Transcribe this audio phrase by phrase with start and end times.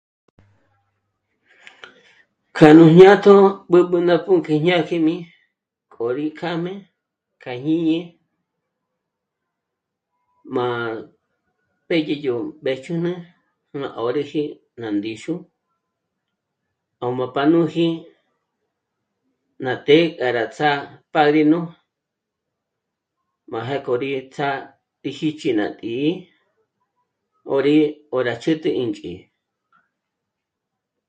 [2.57, 3.35] K'a nú jñátjo
[3.71, 5.15] b'ǚb'ü ná pǔnk'ü ñájkjim'i
[5.93, 6.73] kjo rí kjám'e
[7.41, 7.99] k'a jñíni
[10.53, 10.67] m'a
[11.87, 13.11] pë́dyi yó mbéch'üne
[13.79, 14.43] ná 'ö̀riji
[14.79, 15.33] ná ndíxu
[17.03, 17.91] ó m'a pá' nú jí'i
[19.63, 20.77] ná të́'ë k'a rá ts'á'a
[21.13, 21.59] padrino
[23.49, 24.57] m'á jé'e k'o rí ts'á'a
[25.07, 26.11] í jích'i ná tǐ'i
[27.51, 27.75] 'ö̀ri
[28.15, 29.17] ó rá ch'ü̂ntüji ínch'ǐ'i